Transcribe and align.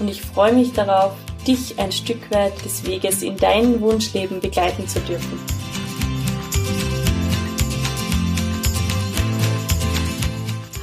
und 0.00 0.08
ich 0.08 0.22
freue 0.22 0.52
mich 0.52 0.72
darauf, 0.72 1.12
dich 1.46 1.78
ein 1.78 1.92
Stück 1.92 2.30
weit 2.30 2.64
des 2.64 2.86
Weges 2.86 3.22
in 3.22 3.36
dein 3.36 3.80
Wunschleben 3.80 4.40
begleiten 4.40 4.88
zu 4.88 4.98
dürfen. 5.00 5.38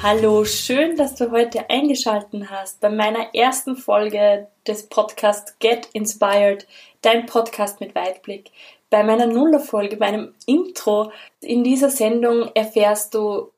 Hallo, 0.04 0.46
schön, 0.46 0.96
dass 0.96 1.16
du 1.16 1.32
heute 1.32 1.70
eingeschalten 1.70 2.50
hast 2.50 2.80
bei 2.80 2.90
meiner 2.90 3.34
ersten 3.34 3.76
Folge 3.76 4.48
des 4.66 4.88
Podcasts 4.88 5.58
Get 5.60 5.90
Inspired, 5.94 6.68
dein 7.02 7.26
Podcast 7.26 7.82
mit 7.82 7.96
Weitblick. 7.96 8.52
Bei 8.90 9.04
meiner 9.04 9.26
Nullerfolge, 9.26 9.98
meinem 9.98 10.34
Intro 10.46 11.12
in 11.42 11.64
dieser 11.64 11.90
Sendung 11.90 12.52
erfährst 12.54 13.16
du, 13.16 13.52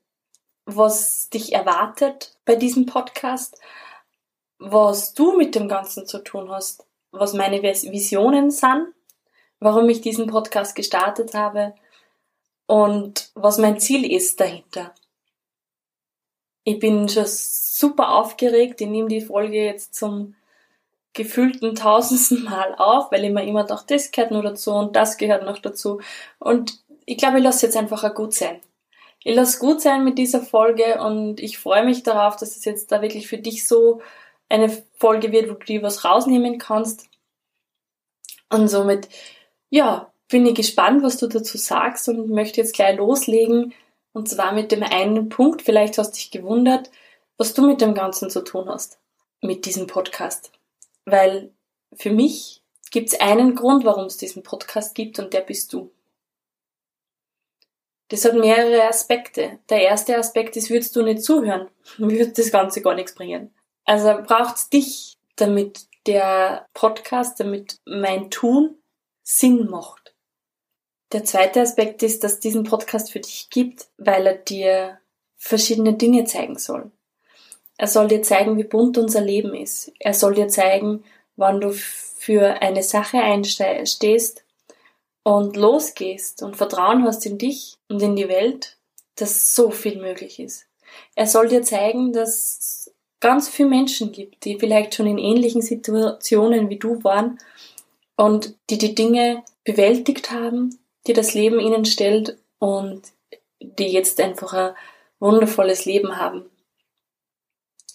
was 0.66 1.30
dich 1.30 1.53
erwartet 1.53 2.34
bei 2.45 2.56
diesem 2.56 2.86
Podcast, 2.86 3.59
was 4.60 5.14
du 5.14 5.36
mit 5.36 5.56
dem 5.56 5.68
Ganzen 5.68 6.06
zu 6.06 6.20
tun 6.20 6.52
hast, 6.52 6.86
was 7.12 7.34
meine 7.34 7.64
Visionen 7.64 8.52
sind, 8.52 8.90
warum 9.60 9.90
ich 9.90 10.02
diesen 10.02 10.28
Podcast 10.28 10.76
gestartet 10.76 11.34
habe 11.34 11.74
und 12.68 13.32
was 13.34 13.58
mein 13.58 13.80
Ziel 13.80 14.12
ist 14.12 14.40
dahinter. 14.40 14.94
Ich 16.66 16.78
bin 16.78 17.10
schon 17.10 17.26
super 17.26 18.10
aufgeregt. 18.16 18.80
Ich 18.82 18.88
nehme 18.88 19.08
die 19.08 19.22
Folge 19.22 19.64
jetzt 19.64 19.96
zum 19.96 20.36
gefühlten 21.14 21.74
tausendsten 21.74 22.44
Mal 22.44 22.76
auf, 22.76 23.12
weil 23.12 23.26
ich 23.26 23.32
mir 23.32 23.46
immer 23.46 23.64
dachte, 23.64 23.96
das 23.96 24.12
gehört 24.12 24.32
noch 24.32 24.44
dazu 24.44 24.74
und 24.74 24.96
das 24.96 25.18
gehört 25.18 25.44
noch 25.44 25.58
dazu. 25.58 26.00
Und 26.38 26.84
ich 27.06 27.18
glaube, 27.18 27.40
ich 27.40 27.44
lasse 27.44 27.66
jetzt 27.66 27.76
einfach 27.76 28.04
auch 28.04 28.14
gut 28.14 28.34
sein. 28.34 28.60
Ich 29.24 29.36
lasse 29.36 29.60
gut 29.60 29.82
sein 29.82 30.04
mit 30.04 30.18
dieser 30.18 30.42
Folge 30.42 31.02
und 31.02 31.40
ich 31.40 31.58
freue 31.58 31.84
mich 31.84 32.04
darauf, 32.04 32.36
dass 32.36 32.56
es 32.56 32.66
jetzt 32.66 32.92
da 32.92 33.02
wirklich 33.02 33.28
für 33.28 33.38
dich 33.40 33.68
so 33.68 34.02
eine 34.50 34.83
Folge 34.97 35.31
wird, 35.31 35.50
wo 35.50 35.53
du 35.53 35.66
dir 35.66 35.81
was 35.81 36.03
rausnehmen 36.03 36.58
kannst. 36.58 37.08
Und 38.50 38.67
somit, 38.67 39.08
ja, 39.69 40.11
bin 40.28 40.45
ich 40.45 40.56
gespannt, 40.56 41.03
was 41.03 41.17
du 41.17 41.28
dazu 41.28 41.58
sagst 41.58 42.09
und 42.09 42.30
möchte 42.30 42.61
jetzt 42.61 42.73
gleich 42.73 42.97
loslegen. 42.97 43.73
Und 44.11 44.28
zwar 44.28 44.53
mit 44.53 44.72
dem 44.72 44.83
einen 44.83 45.30
Punkt, 45.30 45.61
vielleicht 45.61 45.97
hast 45.97 46.14
dich 46.14 46.31
gewundert, 46.31 46.89
was 47.38 47.53
du 47.53 47.66
mit 47.66 47.80
dem 47.81 47.94
Ganzen 47.94 48.30
zu 48.30 48.44
tun 48.44 48.67
hast. 48.67 49.00
Mit 49.41 49.66
diesem 49.66 49.88
Podcast. 49.88 50.52
Weil 51.06 51.52
für 51.94 52.11
mich 52.11 52.61
gibt 52.91 53.09
es 53.09 53.19
einen 53.19 53.56
Grund, 53.56 53.86
warum 53.86 54.06
es 54.06 54.17
diesen 54.17 54.44
Podcast 54.44 54.95
gibt 54.95 55.19
und 55.19 55.34
der 55.34 55.41
bist 55.41 55.72
du. 55.73 55.91
Das 58.09 58.25
hat 58.25 58.34
mehrere 58.34 58.88
Aspekte. 58.88 59.59
Der 59.69 59.84
erste 59.84 60.17
Aspekt 60.17 60.58
ist, 60.58 60.72
würdest 60.72 60.95
du 60.95 61.03
nicht 61.03 61.23
zuhören, 61.23 61.69
würde 61.97 62.31
das 62.31 62.52
Ganze 62.52 62.81
gar 62.81 62.95
nichts 62.95 63.13
bringen. 63.13 63.53
Also 63.90 64.22
braucht's 64.22 64.70
dich, 64.70 65.18
damit 65.36 65.88
der 66.06 66.68
Podcast, 66.75 67.40
damit 67.40 67.80
mein 67.86 68.30
Tun 68.30 68.75
Sinn 69.24 69.68
macht. 69.68 70.13
Der 71.12 71.24
zweite 71.24 71.62
Aspekt 71.62 72.03
ist, 72.03 72.24
dass 72.24 72.40
diesen 72.40 72.66
Podcast 72.66 73.12
für 73.12 73.19
dich 73.19 73.50
gibt, 73.50 73.88
weil 73.97 74.28
er 74.28 74.36
dir 74.36 75.00
verschiedene 75.38 75.96
Dinge 75.96 76.25
zeigen 76.25 76.59
soll. 76.59 76.91
Er 77.80 77.88
soll 77.88 78.09
dir 78.09 78.22
zeigen, 78.22 78.59
wie 78.59 78.63
bunt 78.63 79.00
unser 79.00 79.22
Leben 79.22 79.56
ist. 79.56 79.92
Er 79.97 80.13
soll 80.13 80.36
dir 80.36 80.50
zeigen, 80.50 81.03
wann 81.36 81.59
du 81.59 81.72
für 81.72 82.62
eine 82.62 82.84
Sache 82.84 83.18
einstehst 83.18 84.46
und 85.24 85.56
losgehst 85.56 86.44
und 86.44 86.58
Vertrauen 86.58 87.06
hast 87.06 87.25
in 87.25 87.40
dich 87.40 87.74
und 87.88 88.03
in 88.03 88.16
die 88.16 88.30
Welt, 88.30 88.78
dass 89.16 89.56
so 89.56 89.72
viel 89.72 90.00
möglich 90.00 90.40
ist. 90.40 90.68
Er 91.16 91.25
soll 91.25 91.47
dir 91.47 91.63
zeigen, 91.63 92.13
dass 92.13 92.94
ganz 93.19 93.50
viele 93.50 93.69
Menschen 93.69 94.12
gibt, 94.12 94.46
die 94.46 94.59
vielleicht 94.59 94.96
schon 94.96 95.07
in 95.07 95.18
ähnlichen 95.18 95.62
Situationen 95.62 96.69
wie 96.69 96.78
du 96.78 97.03
waren 97.03 97.40
und 98.16 98.56
die 98.69 98.78
die 98.78 98.96
Dinge 98.96 99.44
bewältigt 99.63 100.31
haben, 100.31 100.80
die 101.07 101.13
das 101.13 101.34
Leben 101.34 101.59
ihnen 101.59 101.85
stellt 101.85 102.38
und 102.59 103.02
die 103.62 103.88
jetzt 103.88 104.19
einfach 104.19 104.53
ein 104.53 104.74
wundervolles 105.19 105.85
Leben 105.85 106.18
haben. 106.18 106.50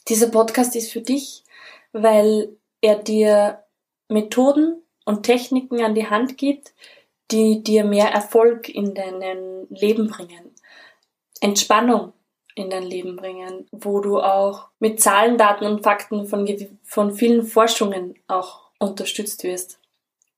Dieser 0.08 0.28
Podcast 0.28 0.76
ist 0.76 0.92
für 0.92 1.00
dich, 1.00 1.44
weil 1.92 2.56
er 2.82 2.96
dir 2.96 3.64
Methoden 4.08 4.82
und 5.06 5.22
Techniken 5.22 5.82
an 5.82 5.94
die 5.94 6.08
Hand 6.08 6.36
gibt, 6.36 6.74
die 7.30 7.62
dir 7.62 7.84
mehr 7.84 8.08
Erfolg 8.08 8.68
in 8.68 8.94
deinem 8.94 9.66
Leben 9.70 10.08
bringen. 10.08 10.54
Entspannung 11.40 12.12
in 12.54 12.70
dein 12.70 12.84
Leben 12.84 13.16
bringen, 13.16 13.66
wo 13.72 14.00
du 14.00 14.20
auch 14.20 14.68
mit 14.78 15.00
Zahlen, 15.00 15.38
Daten 15.38 15.66
und 15.66 15.82
Fakten 15.82 16.26
von, 16.26 16.48
von 16.82 17.14
vielen 17.14 17.44
Forschungen 17.44 18.14
auch 18.28 18.60
unterstützt 18.78 19.42
wirst. 19.44 19.78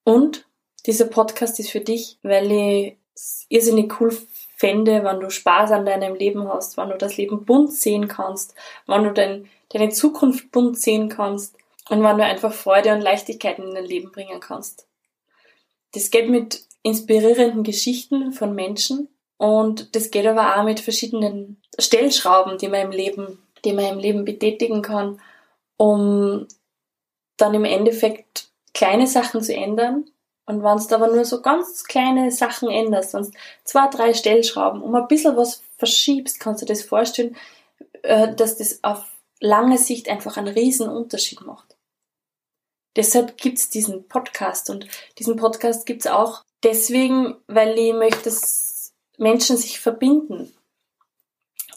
Und 0.04 0.46
dieser 0.86 1.06
Podcast 1.06 1.58
ist 1.60 1.70
für 1.70 1.80
dich, 1.80 2.18
weil 2.22 2.50
ich 2.50 2.96
es 3.14 3.46
irrsinnig 3.48 4.00
cool 4.00 4.16
fände, 4.56 5.04
wenn 5.04 5.20
du 5.20 5.30
Spaß 5.30 5.72
an 5.72 5.86
deinem 5.86 6.14
Leben 6.14 6.48
hast, 6.48 6.76
wenn 6.76 6.88
du 6.88 6.96
das 6.96 7.16
Leben 7.16 7.44
bunt 7.44 7.72
sehen 7.72 8.08
kannst, 8.08 8.54
wenn 8.86 9.04
du 9.04 9.12
dein, 9.12 9.48
deine 9.70 9.90
Zukunft 9.90 10.50
bunt 10.50 10.78
sehen 10.78 11.08
kannst 11.08 11.56
und 11.90 12.02
wenn 12.02 12.16
du 12.16 12.24
einfach 12.24 12.52
Freude 12.52 12.94
und 12.94 13.00
Leichtigkeit 13.00 13.58
in 13.58 13.74
dein 13.74 13.84
Leben 13.84 14.12
bringen 14.12 14.40
kannst. 14.40 14.86
Das 15.92 16.10
geht 16.10 16.28
mit 16.28 16.64
inspirierenden 16.82 17.64
Geschichten 17.64 18.32
von 18.32 18.54
Menschen, 18.54 19.08
und 19.38 19.94
das 19.94 20.10
geht 20.10 20.26
aber 20.26 20.56
auch 20.56 20.64
mit 20.64 20.80
verschiedenen 20.80 21.60
Stellschrauben, 21.78 22.58
die 22.58 22.68
man 22.68 22.82
im 22.82 22.90
Leben, 22.90 23.42
die 23.64 23.72
man 23.72 23.84
im 23.86 23.98
Leben 23.98 24.24
betätigen 24.24 24.82
kann, 24.82 25.20
um 25.76 26.46
dann 27.36 27.54
im 27.54 27.64
Endeffekt 27.64 28.48
kleine 28.72 29.06
Sachen 29.06 29.42
zu 29.42 29.54
ändern. 29.54 30.06
Und 30.46 30.62
wenn 30.62 30.78
du 30.78 30.94
aber 30.94 31.08
nur 31.08 31.24
so 31.24 31.42
ganz 31.42 31.84
kleine 31.84 32.30
Sachen 32.30 32.70
änderst, 32.70 33.10
sonst 33.10 33.34
zwei, 33.64 33.88
drei 33.88 34.14
Stellschrauben, 34.14 34.80
um 34.80 34.94
ein 34.94 35.08
bisschen 35.08 35.36
was 35.36 35.62
verschiebst, 35.76 36.40
kannst 36.40 36.62
du 36.62 36.66
dir 36.66 36.72
das 36.72 36.84
vorstellen, 36.84 37.36
äh, 38.02 38.34
dass 38.34 38.56
das 38.56 38.82
auf 38.84 39.04
lange 39.40 39.76
Sicht 39.76 40.08
einfach 40.08 40.36
einen 40.36 40.54
riesen 40.54 40.88
Unterschied 40.88 41.40
macht. 41.42 41.76
Deshalb 42.96 43.36
gibt's 43.36 43.68
diesen 43.68 44.08
Podcast 44.08 44.70
und 44.70 44.86
diesen 45.18 45.36
Podcast 45.36 45.84
gibt's 45.84 46.06
auch 46.06 46.42
deswegen, 46.62 47.36
weil 47.46 47.78
ich 47.78 47.92
möchte, 47.92 48.30
Menschen 49.18 49.56
sich 49.56 49.80
verbinden. 49.80 50.52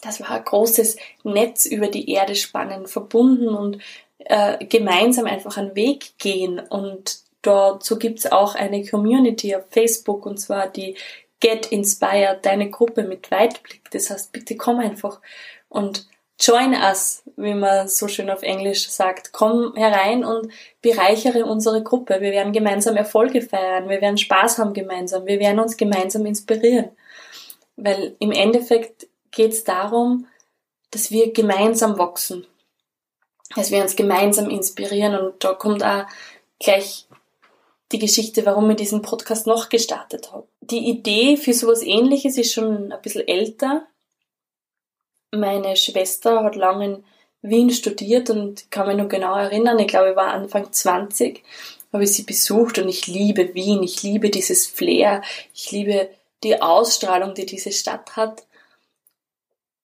Das 0.02 0.20
war 0.20 0.30
ein 0.30 0.44
großes 0.44 0.96
Netz 1.24 1.66
über 1.66 1.88
die 1.88 2.10
Erde 2.10 2.34
spannen, 2.34 2.86
verbunden 2.86 3.48
und 3.48 3.78
äh, 4.18 4.64
gemeinsam 4.64 5.26
einfach 5.26 5.56
einen 5.56 5.74
Weg 5.74 6.18
gehen. 6.18 6.58
Und 6.58 7.18
dazu 7.42 7.98
gibt's 7.98 8.30
auch 8.30 8.54
eine 8.54 8.84
Community 8.86 9.54
auf 9.54 9.64
Facebook 9.70 10.26
und 10.26 10.38
zwar 10.38 10.68
die 10.68 10.96
Get 11.40 11.66
Inspired, 11.66 12.44
deine 12.44 12.70
Gruppe 12.70 13.02
mit 13.02 13.30
Weitblick. 13.30 13.90
Das 13.90 14.10
heißt, 14.10 14.32
bitte 14.32 14.56
komm 14.56 14.78
einfach 14.78 15.20
und 15.68 16.06
join 16.38 16.72
us, 16.74 17.22
wie 17.36 17.54
man 17.54 17.88
so 17.88 18.08
schön 18.08 18.30
auf 18.30 18.42
Englisch 18.42 18.88
sagt. 18.88 19.32
Komm 19.32 19.74
herein 19.74 20.24
und 20.24 20.50
bereichere 20.82 21.44
unsere 21.44 21.82
Gruppe. 21.82 22.20
Wir 22.20 22.32
werden 22.32 22.52
gemeinsam 22.52 22.96
Erfolge 22.96 23.42
feiern, 23.42 23.88
wir 23.88 24.00
werden 24.00 24.18
Spaß 24.18 24.58
haben 24.58 24.72
gemeinsam, 24.72 25.26
wir 25.26 25.40
werden 25.40 25.60
uns 25.60 25.76
gemeinsam 25.76 26.26
inspirieren. 26.26 26.90
Weil 27.82 28.16
im 28.18 28.32
Endeffekt 28.32 29.08
geht 29.30 29.52
es 29.52 29.64
darum, 29.64 30.26
dass 30.90 31.10
wir 31.10 31.32
gemeinsam 31.32 31.98
wachsen, 31.98 32.46
dass 33.56 33.70
wir 33.70 33.82
uns 33.82 33.96
gemeinsam 33.96 34.50
inspirieren. 34.50 35.16
Und 35.16 35.42
da 35.44 35.54
kommt 35.54 35.84
auch 35.84 36.04
gleich 36.58 37.06
die 37.92 37.98
Geschichte, 37.98 38.46
warum 38.46 38.70
ich 38.70 38.76
diesen 38.76 39.02
Podcast 39.02 39.46
noch 39.46 39.68
gestartet 39.68 40.32
habe. 40.32 40.46
Die 40.60 40.88
Idee 40.88 41.36
für 41.36 41.52
sowas 41.52 41.82
ähnliches 41.82 42.38
ist 42.38 42.52
schon 42.52 42.92
ein 42.92 43.02
bisschen 43.02 43.26
älter. 43.26 43.86
Meine 45.32 45.76
Schwester 45.76 46.44
hat 46.44 46.56
lange 46.56 46.84
in 46.84 47.04
Wien 47.42 47.70
studiert 47.70 48.30
und 48.30 48.70
kann 48.70 48.86
mich 48.86 48.96
noch 48.96 49.08
genau 49.08 49.34
erinnern, 49.34 49.78
ich 49.78 49.88
glaube, 49.88 50.10
ich 50.10 50.16
war 50.16 50.28
Anfang 50.28 50.72
20, 50.72 51.42
habe 51.92 52.04
ich 52.04 52.12
sie 52.12 52.24
besucht 52.24 52.78
und 52.78 52.88
ich 52.88 53.06
liebe 53.06 53.54
Wien, 53.54 53.82
ich 53.82 54.02
liebe 54.02 54.30
dieses 54.30 54.66
Flair, 54.66 55.22
ich 55.54 55.70
liebe 55.70 56.10
die 56.42 56.60
Ausstrahlung, 56.60 57.34
die 57.34 57.46
diese 57.46 57.72
Stadt 57.72 58.16
hat. 58.16 58.46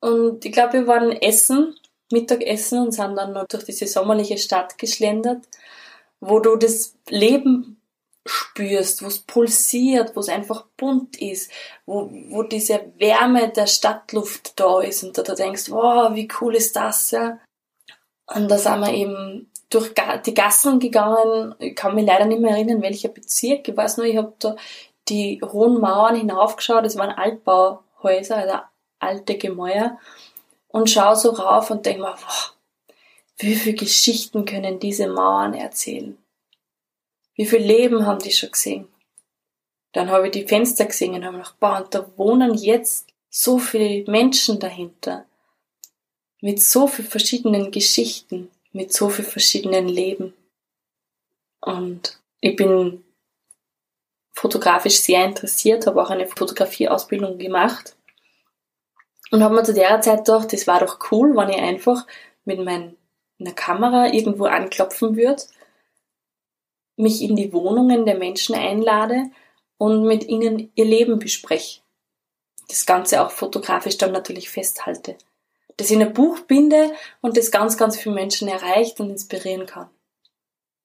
Und 0.00 0.44
ich 0.44 0.52
glaube, 0.52 0.74
wir 0.74 0.86
waren 0.86 1.12
essen, 1.12 1.76
Mittagessen 2.12 2.80
und 2.80 2.92
sind 2.92 3.16
dann 3.16 3.32
noch 3.32 3.46
durch 3.46 3.64
diese 3.64 3.86
sommerliche 3.86 4.38
Stadt 4.38 4.78
geschlendert. 4.78 5.46
wo 6.20 6.40
du 6.40 6.56
das 6.56 6.96
Leben 7.08 7.80
spürst, 8.24 9.02
wo 9.02 9.06
es 9.06 9.20
pulsiert, 9.20 10.16
wo 10.16 10.20
es 10.20 10.28
einfach 10.28 10.66
bunt 10.76 11.20
ist, 11.20 11.50
wo, 11.84 12.10
wo 12.30 12.42
diese 12.42 12.92
Wärme 12.98 13.50
der 13.50 13.66
Stadtluft 13.66 14.58
da 14.58 14.80
ist 14.80 15.04
und 15.04 15.16
da 15.16 15.22
du 15.22 15.34
denkst, 15.34 15.70
wow, 15.70 16.14
wie 16.14 16.28
cool 16.40 16.56
ist 16.56 16.74
das, 16.74 17.12
ja. 17.12 17.38
Und 18.26 18.50
da 18.50 18.58
sind 18.58 18.80
wir 18.80 18.92
eben 18.92 19.50
durch 19.70 19.92
die 20.24 20.34
Gassen 20.34 20.80
gegangen, 20.80 21.54
ich 21.60 21.76
kann 21.76 21.94
mich 21.94 22.06
leider 22.06 22.24
nicht 22.24 22.40
mehr 22.40 22.52
erinnern, 22.52 22.82
welcher 22.82 23.08
Bezirk, 23.10 23.68
ich 23.68 23.76
weiß 23.76 23.98
nur, 23.98 24.06
ich 24.06 24.16
habe 24.16 24.34
da 24.40 24.56
die 25.08 25.40
hohen 25.42 25.80
Mauern 25.80 26.16
hinaufgeschaut, 26.16 26.84
es 26.84 26.96
waren 26.96 27.10
Altbauhäuser, 27.10 28.36
also 28.36 28.58
alte 28.98 29.38
Gemäuer, 29.38 29.98
und 30.68 30.90
schau 30.90 31.14
so 31.14 31.30
rauf 31.30 31.70
und 31.70 31.86
denk 31.86 31.98
mir, 31.98 32.14
wow, 32.14 32.54
wie 33.38 33.54
viele 33.54 33.76
Geschichten 33.76 34.44
können 34.44 34.78
diese 34.78 35.08
Mauern 35.08 35.54
erzählen? 35.54 36.16
Wie 37.34 37.46
viel 37.46 37.60
Leben 37.60 38.06
haben 38.06 38.18
die 38.18 38.32
schon 38.32 38.50
gesehen? 38.50 38.88
Dann 39.92 40.10
habe 40.10 40.26
ich 40.26 40.32
die 40.32 40.46
Fenster 40.46 40.86
gesehen 40.86 41.14
und 41.14 41.24
habe 41.24 41.38
gedacht, 41.38 41.60
boah, 41.60 41.82
und 41.82 41.94
da 41.94 42.06
wohnen 42.16 42.54
jetzt 42.54 43.08
so 43.30 43.58
viele 43.58 44.10
Menschen 44.10 44.58
dahinter. 44.58 45.26
Mit 46.40 46.62
so 46.62 46.86
vielen 46.86 47.08
verschiedenen 47.08 47.70
Geschichten, 47.70 48.50
mit 48.72 48.92
so 48.92 49.08
vielen 49.08 49.28
verschiedenen 49.28 49.88
Leben. 49.88 50.34
Und 51.60 52.20
ich 52.40 52.56
bin 52.56 53.04
fotografisch 54.36 55.00
sehr 55.00 55.24
interessiert, 55.24 55.86
habe 55.86 56.02
auch 56.02 56.10
eine 56.10 56.26
Fotografieausbildung 56.26 57.38
gemacht 57.38 57.96
und 59.30 59.42
habe 59.42 59.54
mir 59.54 59.64
zu 59.64 59.72
der 59.72 60.00
Zeit 60.02 60.26
gedacht, 60.26 60.52
das 60.52 60.66
war 60.66 60.80
doch 60.80 60.98
cool, 61.10 61.34
wenn 61.34 61.48
ich 61.48 61.56
einfach 61.56 62.06
mit 62.44 62.62
meiner 62.62 62.92
Kamera 63.54 64.12
irgendwo 64.12 64.44
anklopfen 64.44 65.16
würde, 65.16 65.42
mich 66.96 67.22
in 67.22 67.34
die 67.34 67.52
Wohnungen 67.52 68.04
der 68.04 68.16
Menschen 68.16 68.54
einlade 68.54 69.30
und 69.78 70.04
mit 70.04 70.24
ihnen 70.28 70.70
ihr 70.74 70.84
Leben 70.84 71.18
bespreche. 71.18 71.80
Das 72.68 72.84
Ganze 72.84 73.24
auch 73.24 73.30
fotografisch 73.30 73.96
dann 73.96 74.12
natürlich 74.12 74.50
festhalte. 74.50 75.16
Das 75.78 75.90
in 75.90 76.02
ein 76.02 76.12
Buch 76.12 76.40
binde 76.40 76.92
und 77.20 77.36
das 77.36 77.50
ganz, 77.50 77.76
ganz 77.76 77.96
viele 77.96 78.14
Menschen 78.14 78.48
erreicht 78.48 79.00
und 79.00 79.10
inspirieren 79.10 79.66
kann. 79.66 79.88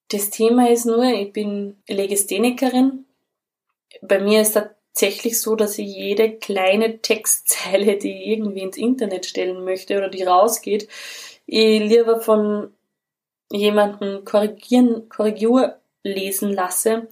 Das 0.09 0.29
Thema 0.29 0.69
ist 0.69 0.85
nur, 0.85 1.03
ich 1.03 1.31
bin 1.31 1.81
Legisthenikerin, 1.87 3.05
bei 4.01 4.19
mir 4.19 4.41
ist 4.41 4.53
tatsächlich 4.53 5.39
so, 5.39 5.55
dass 5.55 5.77
ich 5.77 5.87
jede 5.87 6.37
kleine 6.37 7.01
Textzeile, 7.01 7.97
die 7.97 8.11
ich 8.11 8.27
irgendwie 8.27 8.61
ins 8.61 8.77
Internet 8.77 9.25
stellen 9.25 9.63
möchte 9.63 9.97
oder 9.97 10.09
die 10.09 10.23
rausgeht, 10.23 10.87
ich 11.45 11.81
lieber 11.81 12.21
von 12.21 12.73
jemandem 13.51 14.23
korrigieren, 14.25 15.09
Korrektur 15.09 15.79
lesen 16.03 16.53
lasse, 16.53 17.07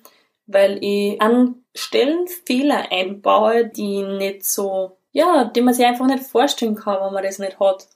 weil 0.48 0.84
ich 0.84 1.22
an 1.22 1.64
Stellen 1.76 2.28
Fehler 2.28 2.92
einbaue, 2.92 3.68
die 3.68 4.02
nicht 4.02 4.46
so, 4.46 4.98
ja, 5.12 5.46
die 5.46 5.62
man 5.62 5.74
sich 5.74 5.86
einfach 5.86 6.08
nicht 6.08 6.24
vorstellen 6.24 6.76
kann, 6.76 7.00
wenn 7.02 7.14
man 7.14 7.24
das 7.24 7.40
nicht 7.40 7.60
hat. 7.60 7.88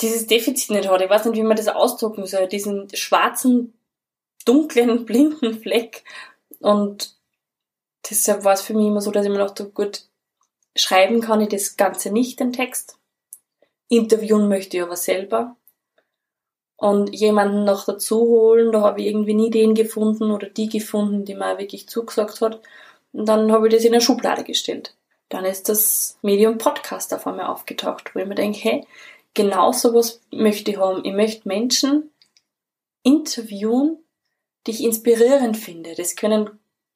Dieses 0.00 0.26
Defizit 0.26 0.70
nicht 0.70 0.88
hat. 0.88 1.02
Ich 1.02 1.10
weiß 1.10 1.26
nicht, 1.26 1.36
wie 1.36 1.42
man 1.42 1.56
das 1.56 1.68
ausdrucken 1.68 2.26
soll. 2.26 2.48
Diesen 2.48 2.88
schwarzen, 2.94 3.74
dunklen, 4.44 5.04
blinden 5.06 5.60
Fleck. 5.60 6.04
Und 6.60 7.14
deshalb 8.08 8.44
war 8.44 8.54
es 8.54 8.62
für 8.62 8.74
mich 8.74 8.86
immer 8.86 9.00
so, 9.00 9.10
dass 9.10 9.24
ich 9.24 9.30
mir 9.30 9.38
dachte, 9.38 9.68
gut, 9.70 10.02
schreiben 10.76 11.20
kann 11.20 11.40
ich 11.40 11.48
das 11.48 11.76
Ganze 11.76 12.10
nicht, 12.10 12.40
den 12.40 12.52
Text. 12.52 12.98
Interviewen 13.88 14.48
möchte 14.48 14.76
ich 14.76 14.82
aber 14.82 14.96
selber. 14.96 15.56
Und 16.76 17.14
jemanden 17.14 17.64
noch 17.64 17.84
dazu 17.84 18.20
holen, 18.20 18.72
da 18.72 18.80
habe 18.80 19.00
ich 19.00 19.06
irgendwie 19.06 19.34
nie 19.34 19.50
den 19.50 19.74
gefunden 19.74 20.30
oder 20.30 20.48
die 20.48 20.68
gefunden, 20.68 21.24
die 21.24 21.34
mir 21.34 21.58
wirklich 21.58 21.88
zugesagt 21.88 22.40
hat. 22.40 22.60
Und 23.12 23.28
dann 23.28 23.52
habe 23.52 23.68
ich 23.68 23.74
das 23.74 23.84
in 23.84 23.92
eine 23.92 24.00
Schublade 24.00 24.42
gestellt. 24.42 24.94
Dann 25.28 25.44
ist 25.44 25.68
das 25.68 26.18
Medium 26.22 26.58
Podcast 26.58 27.14
auf 27.14 27.26
einmal 27.26 27.46
aufgetaucht, 27.46 28.14
wo 28.14 28.18
ich 28.18 28.26
mir 28.26 28.34
denke, 28.34 28.58
hey, 28.58 28.86
genau 29.34 29.72
sowas 29.72 30.20
möchte 30.30 30.72
ich 30.72 30.78
haben. 30.78 31.04
Ich 31.04 31.12
möchte 31.12 31.48
Menschen 31.48 32.10
interviewen, 33.02 33.98
die 34.66 34.72
ich 34.72 34.82
inspirierend 34.82 35.56
finde. 35.56 35.94
Das 35.94 36.16
können 36.16 36.50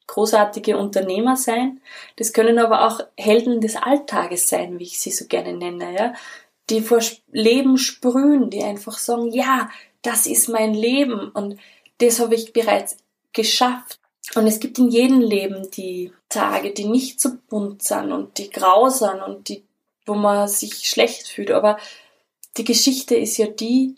großartige 0.08 0.76
Unternehmer 0.76 1.36
sein. 1.36 1.80
Das 2.16 2.32
können 2.32 2.58
aber 2.58 2.86
auch 2.86 3.00
Helden 3.16 3.60
des 3.60 3.76
Alltages 3.76 4.48
sein, 4.48 4.78
wie 4.80 4.84
ich 4.84 5.00
sie 5.00 5.12
so 5.12 5.26
gerne 5.26 5.52
nenne, 5.52 5.94
ja. 5.94 6.14
Die 6.70 6.82
vor 6.82 7.00
Leben 7.30 7.78
sprühen, 7.78 8.50
die 8.50 8.62
einfach 8.62 8.98
sagen, 8.98 9.32
ja, 9.32 9.70
das 10.02 10.26
ist 10.26 10.48
mein 10.48 10.74
Leben 10.74 11.30
und 11.30 11.58
das 11.98 12.20
habe 12.20 12.34
ich 12.34 12.52
bereits 12.52 12.98
geschafft. 13.32 14.00
Und 14.34 14.46
es 14.46 14.60
gibt 14.60 14.78
in 14.78 14.90
jedem 14.90 15.20
Leben 15.20 15.70
die 15.70 16.12
Tage, 16.28 16.72
die 16.72 16.84
nicht 16.84 17.20
so 17.20 17.30
bunt 17.48 17.82
sind 17.82 18.12
und 18.12 18.36
die 18.36 18.50
grau 18.50 18.90
sind 18.90 19.22
und 19.22 19.48
die, 19.48 19.64
wo 20.04 20.14
man 20.14 20.48
sich 20.48 20.88
schlecht 20.88 21.28
fühlt. 21.28 21.50
Aber 21.50 21.78
die 22.56 22.64
Geschichte 22.64 23.16
ist 23.16 23.38
ja 23.38 23.46
die, 23.46 23.96